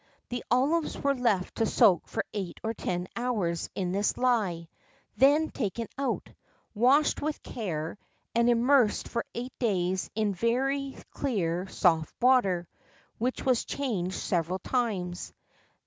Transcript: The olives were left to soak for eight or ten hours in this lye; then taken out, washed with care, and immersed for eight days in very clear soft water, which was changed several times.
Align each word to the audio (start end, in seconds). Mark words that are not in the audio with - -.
The 0.29 0.43
olives 0.49 0.97
were 0.97 1.13
left 1.13 1.57
to 1.57 1.67
soak 1.67 2.07
for 2.07 2.25
eight 2.33 2.59
or 2.63 2.73
ten 2.73 3.07
hours 3.15 3.69
in 3.75 3.91
this 3.91 4.17
lye; 4.17 4.67
then 5.15 5.51
taken 5.51 5.85
out, 5.95 6.27
washed 6.73 7.21
with 7.21 7.43
care, 7.43 7.99
and 8.33 8.49
immersed 8.49 9.07
for 9.07 9.23
eight 9.35 9.53
days 9.59 10.09
in 10.15 10.33
very 10.33 10.97
clear 11.11 11.67
soft 11.67 12.15
water, 12.19 12.67
which 13.19 13.45
was 13.45 13.63
changed 13.63 14.15
several 14.17 14.57
times. 14.57 15.33